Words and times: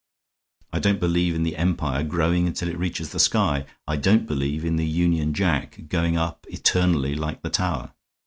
I 0.73 0.79
don't 0.79 0.99
believe 0.99 1.35
in 1.35 1.43
the 1.43 1.55
Empire 1.55 2.03
growing 2.03 2.47
until 2.47 2.69
it 2.69 2.77
reaches 2.79 3.11
the 3.11 3.19
sky; 3.19 3.67
I 3.87 3.97
don't 3.97 4.25
believe 4.25 4.65
in 4.65 4.77
the 4.77 4.87
Union 4.87 5.31
Jack 5.31 5.89
going 5.89 6.17
up 6.17 6.43
and 6.47 6.55
up 6.55 6.59
eternally 6.59 7.13
like 7.13 7.43
the 7.43 7.51
Tower. 7.51 7.93